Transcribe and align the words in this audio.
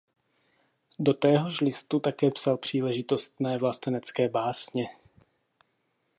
Do 0.99 1.13
téhož 1.13 1.61
listu 1.61 1.99
také 1.99 2.31
psal 2.31 2.57
příležitostné 2.57 3.57
vlastenecké 3.57 4.29
básně. 4.29 4.83